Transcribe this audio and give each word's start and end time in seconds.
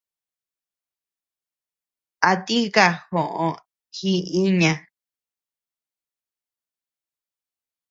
A 2.29 2.31
tika 2.45 2.85
joʼo 3.09 3.47
ji 3.95 4.13
iña. 4.43 4.73